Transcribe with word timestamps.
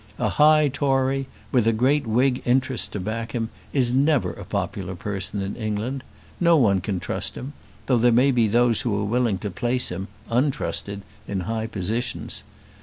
A 0.17 0.29
high 0.29 0.67
Tory, 0.67 1.27
with 1.51 1.67
a 1.67 1.71
great 1.71 2.07
Whig 2.07 2.41
interest 2.43 2.91
to 2.93 2.99
back 2.99 3.33
him, 3.33 3.49
is 3.71 3.93
never 3.93 4.31
a 4.33 4.43
popular 4.43 4.95
person 4.95 5.43
in 5.43 5.55
England. 5.55 6.03
No 6.39 6.57
one 6.57 6.81
can 6.81 6.99
trust 6.99 7.35
him, 7.35 7.53
though 7.85 7.97
there 7.99 8.11
may 8.11 8.31
be 8.31 8.47
those 8.47 8.81
who 8.81 8.99
are 8.99 9.05
willing 9.05 9.37
to 9.37 9.51
place 9.51 9.89
him, 9.89 10.07
untrusted, 10.27 11.01
in 11.27 11.41
high 11.41 11.67
positions. 11.67 12.41